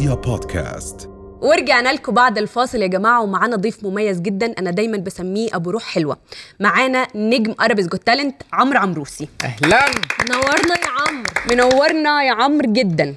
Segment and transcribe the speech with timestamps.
[0.00, 1.08] رؤيا بودكاست.
[1.40, 5.82] ورجعنا لكم بعد الفاصل يا جماعة ومعانا ضيف مميز جدا أنا دايما بسميه أبو روح
[5.82, 6.18] حلوة.
[6.60, 9.28] معانا نجم Arabs Got Talent عمرو عمروسي.
[9.44, 9.80] أهلا.
[10.20, 11.30] منورنا يا عمرو.
[11.50, 13.14] منورنا يا عمرو جدا.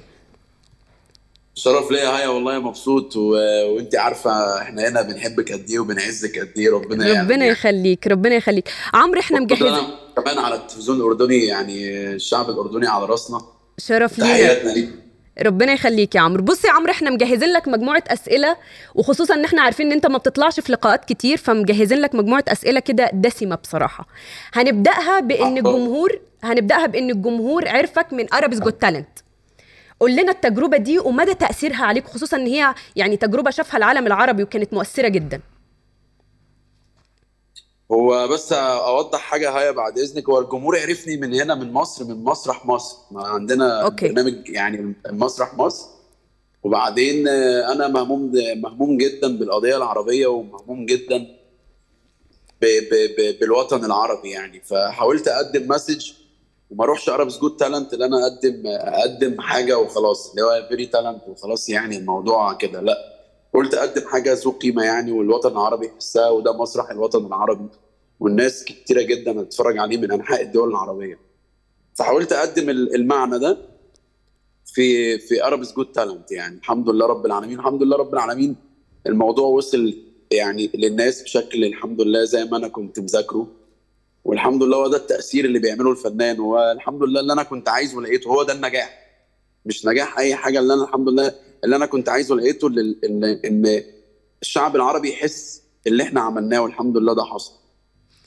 [1.54, 3.30] شرف ليا هيا والله مبسوط و...
[3.74, 8.34] وأنت عارفة إحنا هنا بنحبك قد إيه وبنعزك قد إيه ربنا يعني ربنا يخليك ربنا
[8.34, 8.68] يخليك.
[8.94, 9.86] عمرو إحنا مجهزين.
[10.16, 13.40] كمان على التلفزيون الأردني يعني الشعب الأردني على راسنا.
[13.78, 15.03] شرف لينا تحياتنا ليك.
[15.42, 16.42] ربنا يخليك يا عمرو.
[16.42, 18.56] بص يا عمرو إحنا مجهزين لك مجموعة أسئلة
[18.94, 22.80] وخصوصا إن إحنا عارفين إن أنت ما بتطلعش في لقاءات كتير فمجهزين لك مجموعة أسئلة
[22.80, 24.06] كده دسمة بصراحة.
[24.52, 29.08] هنبدأها بإن الجمهور هنبدأها بإن الجمهور عرفك من Arabs Got Talent
[30.00, 34.42] قول لنا التجربة دي ومدى تأثيرها عليك خصوصا إن هي يعني تجربة شافها العالم العربي
[34.42, 35.40] وكانت مؤثرة جدا.
[37.92, 42.24] هو بس أوضح حاجة هيا بعد إذنك هو الجمهور عرفني من هنا من مصر من
[42.24, 42.96] مسرح مصر.
[43.10, 44.08] ما عندنا okay.
[44.08, 45.86] برنامج يعني مسرح مصر.
[46.62, 51.18] وبعدين أنا مهموم مهموم جدا بالقضية العربية ومهموم جدا
[52.60, 54.60] ب ب ب بالوطن العربي يعني.
[54.60, 56.12] فحاولت أقدم message
[56.70, 61.22] وما اروحش Arabs Got Talent اللي أنا أقدم أقدم حاجة وخلاص اللي هو very talent
[61.28, 62.80] وخلاص يعني الموضوع كده.
[62.80, 63.13] لا.
[63.54, 67.68] قلت أقدم حاجة ذو قيمة يعني والوطن العربي يحسها وده مسرح الوطن العربي.
[68.20, 71.18] والناس كتيرة جدا هتتفرج عليه من أنحاء الدول العربية.
[71.94, 73.58] فحاولت أقدم ال- المعنى ده
[74.66, 76.56] في في ارابس جود تالنت يعني.
[76.58, 77.58] الحمد لله رب العالمين.
[77.58, 78.56] الحمد لله رب العالمين.
[79.06, 79.94] الموضوع وصل
[80.30, 83.46] يعني للناس بشكل الحمد لله زي ما أنا كنت مذاكره.
[84.24, 86.40] والحمد لله هو ده التأثير اللي بيعمله الفنان.
[86.40, 89.00] والحمد لله اللي أنا كنت عايزه لقيته هو ده النجاح.
[89.66, 90.58] مش نجاح أي حاجة.
[90.58, 91.32] اللي أنا الحمد لله
[91.64, 93.82] اللي أنا كنت عايزه لقيته لل- ان إن
[94.42, 97.52] الشعب العربي يحس اللي إحنا عملناه والحمد لله ده حصل.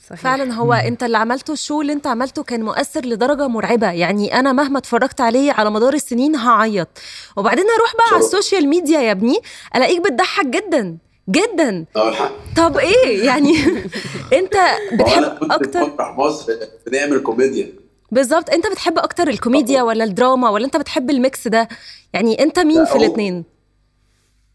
[0.08, 0.20] صحيح.
[0.20, 3.90] فعلا هو أنت اللي عملته ال show اللي أنت عملته كان مؤثر لدرجة مرعبة.
[3.90, 6.88] يعني أنا مهما اتفرجت عليه على مدار السنين هعيط.
[7.36, 8.24] وبعدين أروح بقى على.
[8.24, 9.38] ال social media يا ابني
[9.76, 11.84] ألاقيك بتضحك جدا جدا.
[11.96, 12.32] آه الحق.
[12.56, 13.54] طب إيه؟ يعني
[14.38, 14.56] أنت
[14.92, 16.52] بتحب أكتر؟ مصر
[16.86, 17.72] بنعمل كوميديا.
[18.10, 18.50] بالظبط.
[18.50, 21.68] انت بتحب أكتر الكوميديا ولا الدراما ولا انت بتحب ال mix ده؟
[22.12, 23.44] يعني انت مين في الاثنين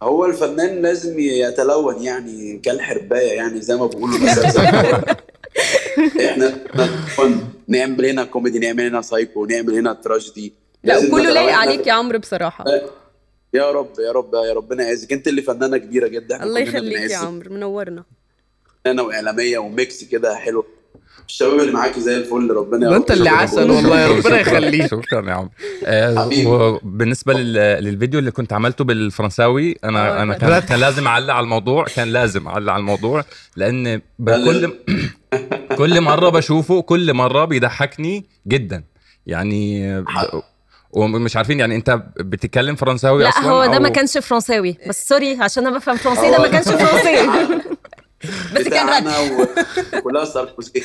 [0.03, 4.17] هو الفنان لازم يتلون يعني كالحرباية يعني زي ما بيقولوا.
[6.25, 6.53] إحنا
[7.67, 10.53] نعمل هنا كوميدي نعمل هنا سايكو نعمل هنا تراجيدي.
[10.83, 11.21] لا نتلون.
[11.21, 12.65] لايق عليك يا عمرو بصراحة.
[13.53, 15.13] يا رب يا رب يا ربنا يعزك.
[15.13, 17.17] انت اللي فنانة كبيرة جدا الله يخليك يا.
[17.17, 18.03] عمرو منورنا.
[18.85, 20.65] فنانة وإعلامية و mix كده حلو.
[21.29, 23.71] الشباب اللي معاكي زي الفل ربنا يا ده رب انت اللي عسل.
[23.71, 24.85] والله ربنا يخليك.
[24.85, 25.49] شكرا يا عم.
[25.85, 26.45] آه حبيبي.
[26.45, 31.43] وبالنسبه لل- للفيديو اللي كنت عملته بالفرنساوي آه، أنا أنا كان, كان لازم أعلق على
[31.43, 33.23] الموضوع كان لازم أعلق على الموضوع
[33.55, 34.73] لأن بكل
[35.77, 38.83] كل مرة بشوفه كل مرة بيضحكني جدا.
[39.27, 40.03] يعني
[40.91, 44.77] ومش عارفين يعني أنت بتتكلم فرنساوي لا أصلا هو ده أو- ما كانش فرنساوي.
[44.89, 47.29] بس سوري عشان أنا بفهم فرنسي ده ما كانش فرنسي.
[48.55, 49.47] بس كان رد.
[50.03, 50.83] كلها ساركوزي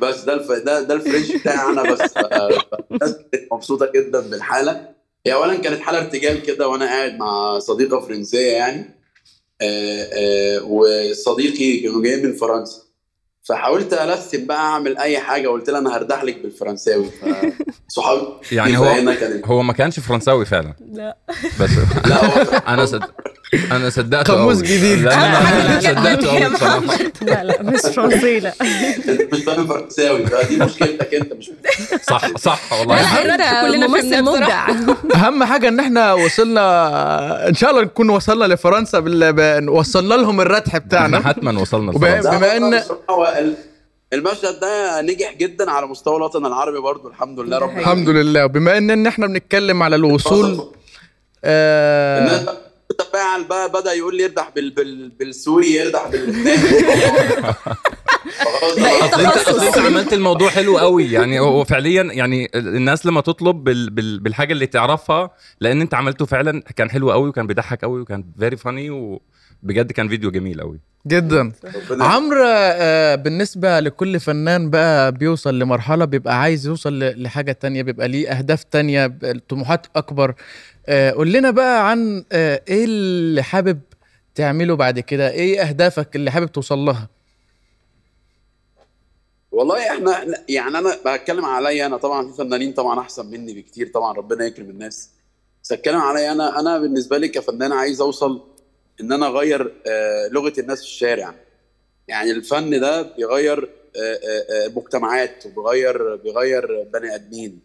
[0.00, 0.52] بس ده الف...
[0.52, 2.00] ده ده الفرنش بتاعي أنا بس.
[2.00, 4.88] ف- فالناس كانت مبسوطة جدا بالحالة.
[5.26, 8.94] هي اولا كانت حالة ارتجال كده وأنا قاعد مع صديقة فرنسية يعني.
[9.62, 12.82] آه، آه، وصديقي كانوا جايين من فرنسا.
[13.42, 17.10] فحاولت الثم بقى أعمل أي حاجة قلت لها أنا هردح لك بالفرنساوي.
[17.88, 18.84] فصحابي يعني هو
[19.44, 20.74] هو ما كانش فرنساوي فعلا.
[20.92, 21.16] لا.
[21.60, 21.70] بس
[22.06, 23.02] لا هو أنا صد...
[23.72, 24.62] أنا صدقته قاموس.
[24.62, 24.98] جديد.
[25.02, 26.38] لا أنا أنا صدقته
[27.22, 31.50] لا لا مش انت مش فاهم فرنساوي فدي مشكلتك أنت مش
[32.02, 33.22] صح صح والله.
[33.62, 34.68] كلنا ممثل مبدع.
[35.14, 39.68] أهم حاجة إن إحنا وصلنا إن شاء الله نكون وصلنا لفرنسا بال...
[39.68, 41.20] وصلنا لهم الردح بتاعنا.
[41.20, 42.30] حتما وصلنا لفرنسا.
[42.38, 42.56] بما
[43.38, 43.54] ال-
[44.12, 48.44] المشهد ده نجح جدا على مستوى الوطن العربي برضو الحمد لله رب الحمد لله.
[48.44, 50.70] وبما إن إن إحنا بنتكلم على الوصول
[51.44, 52.56] آه
[53.00, 54.70] الناس تفاعل بقى بدأ يقول لي يردح بال...
[54.70, 55.08] بال...
[55.08, 56.10] بالسوري يردح
[58.62, 59.36] اصل أنت.
[59.36, 61.12] اصل أنت عملت الموضوع حلو قوي.
[61.12, 66.26] يعني هو فعليا يعني الناس لما تطلب بال بال بالحاجة اللي تعرفها لأن أنت عملته
[66.26, 69.18] فعلا كان حلو قوي وكان بيضحك قوي وكان فيري فاني
[69.62, 71.52] وبجد كان فيديو جميل قوي جدا.
[71.90, 78.08] عمرو آه بالنسبة لكل فنان بقى بيوصل لمرحلة بيبقى عايز يوصل ل- لحاجة تانية بيبقى
[78.08, 80.34] ليه أهداف تانية ب- طموحات أكبر.
[80.86, 83.80] آه قول لنا بقى عن آه إيه اللي حابب
[84.34, 87.08] تعمله بعد كده؟ إيه أهدافك اللي حابب توصل لها؟
[89.52, 93.90] والله إحنا إحنا- يعني أنا بتكلم عليا أنا طبعا في فنانين طبعا أحسن مني بكتير
[93.94, 95.10] طبعا ربنا يكرم الناس.
[95.62, 98.42] بس اتكلم عليا أنا أنا بالنسبة لي كفنان عايز أوصل
[99.00, 101.34] إن أنا أغير آه، لغة الناس في الشارع.
[102.08, 104.18] يعني الفن ده بيغير آه،
[104.54, 107.60] آه، مجتمعات وبيغير بيغير بني آدمين.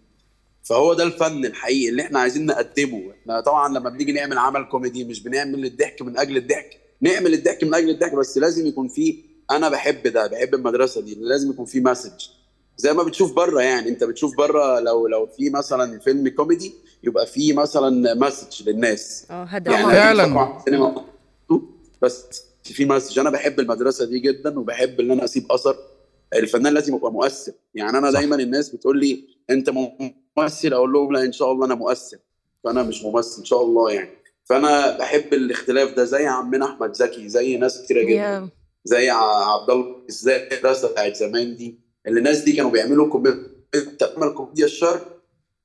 [0.63, 3.11] فهو ده الفن الحقيقي اللي إحنا عايزين نقدمه.
[3.21, 6.77] إحنا طبعا لما بنيجي نعمل عمل كوميدي مش بنعمل الضحك من أجل الضحك.
[7.01, 9.15] نعمل الضحك من أجل الضحك بس لازم يكون فيه
[9.51, 12.27] أنا بحب ده بحب المدرسة دي لازم يكون فيه message
[12.77, 16.73] زي ما بتشوف بره يعني أنت بتشوف بره لو لو في مثلا فيلم كوميدي
[17.03, 19.25] يبقى فيه مثلا message للناس.
[19.31, 19.71] آه هدف.
[19.71, 21.03] يعني فعلاً.
[22.01, 25.75] بس في message أنا بحب المدرسة دي جدا وبحب إن أنا أسيب أثر
[26.33, 27.51] الفنان لازم يبقى مؤثر.
[27.75, 28.19] يعني أنا صح.
[28.19, 32.17] دايما الناس بتقول لي أنت ممثل؟ أقول لهم لا إن شاء الله أنا مؤثر.
[32.63, 34.09] فأنا مش ممثل إن شاء الله يعني.
[34.45, 38.11] فأنا بحب الاختلاف ده زي عمنا أحمد زكي زي ناس كتيرة جدا.
[38.13, 38.49] يا
[38.85, 41.79] زي عبد الله إزاي المدرسة بتاعت زمان دي.
[42.07, 43.43] اللي الناس دي كانوا بيعملوا كوميديا
[43.75, 44.99] انت تعمل كوميديا الشر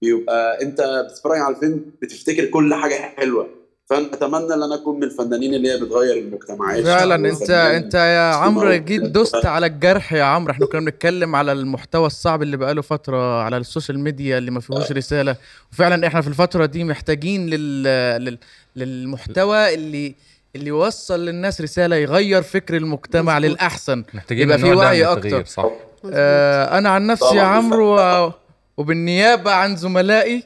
[0.03, 3.49] بيبقى أنت بتتفرج على الفيلم بتفتكر كل حاجة حلوة.
[3.91, 6.85] فانا اتمنى ان أنا اكون من الفنانين اللي هي بتغير المجتمعات.
[6.85, 10.53] فعلا انت انت يا عمرو جيت دوست على الجرح يا عمرو.
[10.53, 14.61] إحنا كنا بنتكلم على المحتوى الصعب اللي بقاله فترة على ال social media اللي ما
[14.61, 15.37] فيهوش رسالة.
[15.73, 17.83] وفعلا إحنا في الفترة دي محتاجين لل...
[18.25, 18.38] لل...
[18.77, 20.15] للمحتوى اللي
[20.56, 23.50] اللي يوصل للناس رسالة يغير فكر المجتمع مظبوط.
[23.50, 24.05] للأحسن.
[24.15, 25.12] محتاجين يبقى في وعي.
[25.12, 25.67] التغيير، صح.
[26.12, 27.43] آه أنا عن نفسي يا.
[27.43, 28.33] عمرو و-
[28.77, 30.43] وبالنيابة عن زملائي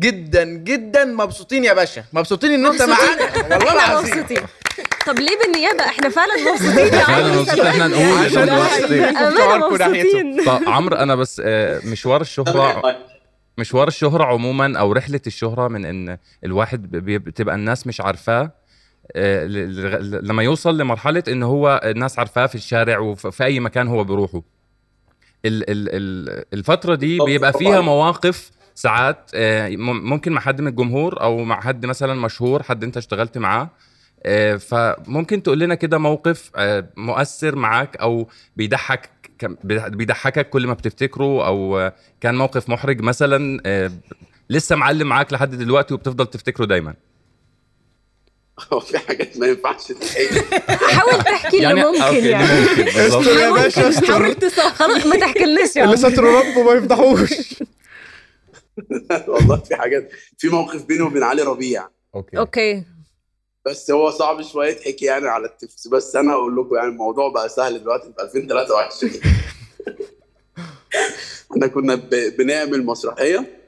[0.00, 2.04] جدا جدا مبسوطين يا باشا.
[2.12, 3.32] مبسوطين إن أنت معانا.
[3.54, 4.16] والله إحنا العظيم.
[4.18, 4.42] مبسوطين.
[5.06, 6.78] طب ليه بالنيابة؟ إحنا فعلا مبسوطين.
[6.94, 10.26] يا فعلا عمرو مبسوط إحنا نقول عشان مبسوطين.
[10.30, 10.44] مبسوطين.
[10.46, 12.82] طب عمرو أنا بس آه، مشوار الشهرة
[13.58, 18.50] مشوار الشهرة عموما أو رحلة الشهرة من إن الواحد بتبقى الناس مش عارفاه
[19.16, 19.44] آه،
[20.22, 24.42] لما يوصل لمرحلة إن هو الناس عارفاه في الشارع وفي أي مكان هو بيروحه.
[25.44, 27.52] ال- ال- ال- الفترة دي بيبقى.
[27.52, 28.50] فيها مواقف
[28.82, 32.96] ساعات آه، مم- ممكن مع حد من الجمهور أو مع حد مثلا مشهور حد أنت
[32.96, 33.70] اشتغلت معاه
[34.22, 40.74] آه، فممكن تقول لنا كده موقف آه، مؤثر معاك أو بيضحك كم- بيضحكك كل ما
[40.74, 41.90] بتفتكره أو
[42.20, 43.90] كان موقف محرج مثلا
[44.50, 46.94] لسه معلم معاك لحد دلوقتي وبتفضل تفتكره دايما؟
[48.72, 50.58] هو في حاجات ما ينفعش تتحكي
[50.94, 52.34] حاول تحكي اللي يعني اللي
[52.70, 53.22] ممكن بالظبط.
[53.26, 54.36] استر يا باشا استر حاول
[54.74, 57.54] خلاص ما تحكيلناش يا اللي عمرو ستر ربه ما يفضحوش.
[59.28, 61.88] والله في حاجات في موقف بيني وبين علي ربيع.
[62.14, 62.38] okay.
[62.38, 62.84] okay.
[63.66, 67.48] بس هو صعب شوية يتحكي يعني على التلفزيون بس أنا هقول لكم يعني الموضوع بقى
[67.48, 69.12] سهل دلوقتي في 2023
[71.52, 73.60] إحنا كنا ب- بنعمل مسرحية.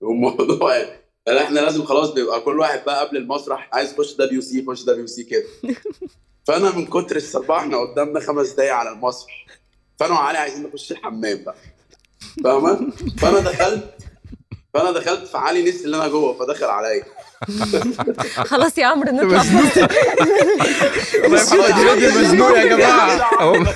[0.00, 0.76] والموضوع
[1.26, 5.24] يعني إحنا لازم خلاص بيبقى كل واحد بقى قبل المسرح عايز يخش WC يخش WC
[5.24, 5.44] كده.
[6.46, 9.46] فأنا من كتر الصربعه إحنا قدامنا خمس دقايق على المسرح.
[10.00, 11.54] فأنا وعلي عايزين نخش الحمام بقى.
[12.44, 13.94] فاهمة؟ فأنا دخلت
[14.74, 17.02] فأنا دخلت فعلي نسي اللي أنا جوه فدخل عليا.
[18.44, 19.42] خلاص يا عمرو نطلع.
[21.28, 22.56] مزنوق.
[22.58, 23.30] يا جماعة.
[23.54, 23.66] هم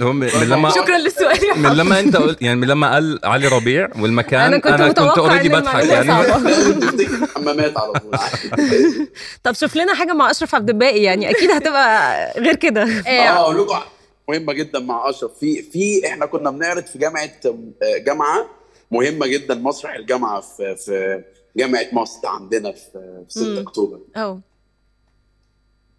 [0.00, 1.44] هم من لما شكرا للسؤال.
[1.44, 5.22] يا من لما أنت قلت يعني من لما قال علي ربيع والمكان أنا كنت متوقع
[5.22, 6.12] اوريدي إن بضحك يعني.
[7.22, 8.18] الحمامات على طول.
[9.42, 12.82] طب شوف لنا حاجة مع أشرف عبد الباقي يعني أكيد هتبقى غير كده.
[13.06, 13.78] آه أقول لكم
[14.32, 15.38] مهمة جدا مع أشرف.
[15.38, 18.50] في في إحنا كنا بنعرض في جامعة آه، جامعة
[18.90, 21.24] مهمة جدا مسرح الجامعة في في
[21.56, 22.90] جامعة مصر عندنا في
[23.28, 23.58] في 6 مم.
[23.58, 24.00] أكتوبر.
[24.16, 24.40] آه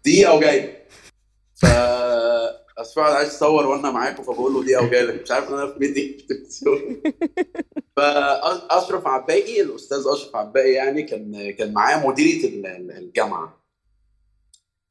[0.04, 0.76] دقيقه وجاي
[1.54, 1.64] ف
[2.78, 5.78] أسف عايز اصور وأنا معاكم فبقول له دقيقه وجاي لك مش عارف ان أنا في
[5.80, 7.02] meeting في التلفزيون
[7.96, 13.63] فاشرف عبد الباقي الأستاذ أشرف عباقي يعني كان كان معاه مديرية ال- ال- الجامعة.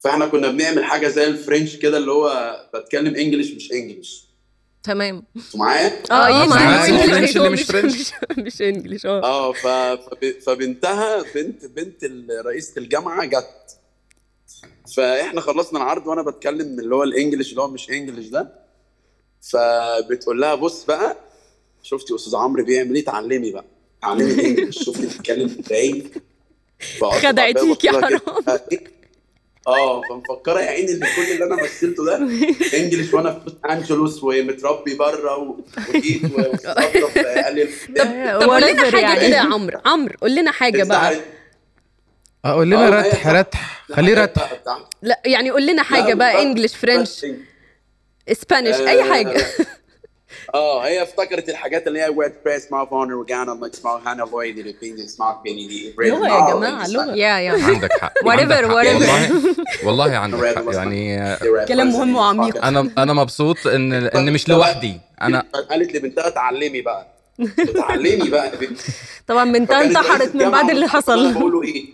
[0.04, 4.24] فاحنا كنا بنعمل حاجة زي ال French كده اللي هو بتكلم English مش English
[4.82, 5.22] تمام.
[5.36, 7.36] أنتوا معايا؟ آه آه نقول ال French English.
[7.36, 8.10] اللي مش French.
[8.38, 9.24] مش English آه.
[9.24, 9.98] آه.
[10.46, 12.04] فبنتها بنت بنت
[12.46, 13.78] رئيسة الجامعة جت.
[14.96, 18.52] فاحنا خلصنا العرض وأنا بتكلم اللي هو الإنجليش اللي هو مش انجليش ده.
[19.40, 21.16] فبتقول لها بص بقى
[21.82, 23.64] شفتي أستاذ عمرو بيعمل إيه؟ تعلمي بقى.
[24.02, 26.04] تعلمي الانجليش شوفي بتتكلم إزاي.
[27.22, 28.20] خدعتيك يا حرام.
[29.68, 32.16] آه فمفكرة يا عيني إن كل اللي أنا مثلته ده
[32.78, 35.56] إنجليش وأنا في لوس أنجلوس ومتربي بره و-
[35.94, 37.68] وجيت واستظرف قال لي
[38.40, 39.16] طب قول لنا حاجة يعني.
[39.28, 39.80] كده يا عمرو.
[39.84, 41.16] عمرو قول لنا حاجة بقى.
[42.44, 43.28] أقول لنا آه، رتح.
[43.28, 43.84] رتح.
[43.92, 44.52] خليه رتح.
[45.02, 47.26] لا يعني قول لنا حاجة بقى انجلش فرنش
[48.28, 49.44] اسبانيش أي حاجة.
[50.54, 54.58] آه هي افتكرت الحاجات اللي هي ويت بريس ما فون وجانا ما اسمها هانا لويد
[54.58, 57.14] اللي اسمها بيني دي لغة يا جماعة، لغة.
[57.14, 58.68] يا يا عندك حق Whatever, عندك حق.
[58.68, 58.70] whatever.
[58.70, 59.30] والله
[59.84, 60.72] والله عندك حق.
[60.74, 61.36] يعني
[61.68, 62.64] كلام مهم وعميق.
[62.64, 65.00] أنا أنا مبسوط إن ان مش لوحدي.
[65.22, 67.06] أنا قالت لبنتها تعلمي بقى.
[67.74, 68.52] تعلمي بقى
[69.26, 71.34] طبعا بنتها انتحرت من بعد اللي حصل.
[71.34, 71.84] بقول له إيه؟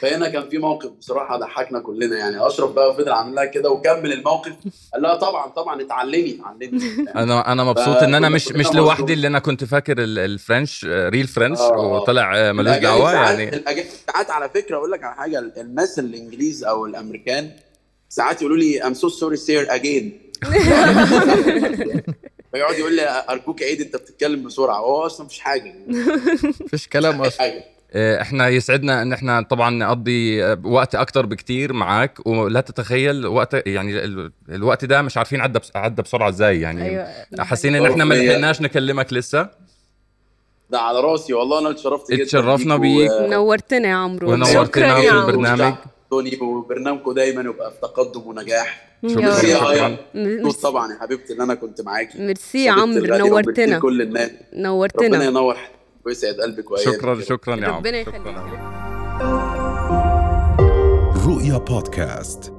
[0.00, 2.46] فهنا كان في موقف بصراحة ضحكنا كلنا يعني.
[2.46, 4.52] أشرف بقى فضل عامل لها كده وكمل الموقف.
[4.92, 6.80] قال لها طبعا طبعا اتعلمي اتعلمي.
[7.16, 11.08] أنا أنا مبسوط إن أنا مش مش لوحدي اللي أنا كنت فاكر ال- الفرنش آه،
[11.08, 11.78] ريل فرنش آه.
[11.78, 13.62] وطلع آه، ملوش دعوة يعني.
[14.06, 17.50] ساعات على فكرة أقول لك على حاجة الناس الإنجليز أو الأمريكان
[18.08, 20.20] ساعات يقولوا لي I'm so sorry sir again
[22.52, 24.78] فيقعد يقول لي ارجوك عيد انت بتتكلم بسرعة.
[24.78, 25.74] هو أصلا مفيش حاجة.
[26.60, 27.38] مفيش كلام أصلا.
[27.40, 27.52] حاجة.
[27.58, 33.66] آه، إحنا يسعدنا إن إحنا طبعا نقضي آه، وقت أكتر بكتير معاك ولا تتخيل وقت
[33.66, 37.06] يعني ال- الوقت ده مش عارفين عدى عدى بسرعة إزاي يعني أيوه
[37.38, 39.48] حاسين إن إحنا ما لحقناش نكلمك لسه؟
[40.70, 43.10] ده على راسي والله أنا اتشرفت جدا اتشرفنا بيك.
[43.10, 44.32] و- نورتنا يا عمرو.
[44.32, 45.28] ونورتنا شكراً في يا عمرو.
[45.30, 45.74] البرنامج.
[46.10, 48.86] توني وبرنامجكم دايما يبقى في تقدم ونجاح.
[49.06, 49.96] شكراً.
[50.14, 52.18] مبسوط طبعا يا حبيبتي إن أنا كنت معاكي.
[52.18, 53.78] ميرسي يا عمرو نورتنا.
[53.78, 54.30] كل الناس.
[54.30, 55.56] ربنا نورتنا ينور
[56.06, 57.20] ويسعد قلبك وايامك شكرا.
[57.20, 58.16] شكرا يا عمرو ربنا شكراً.
[58.16, 58.60] يخليك
[61.26, 62.52] رؤيا بودكاست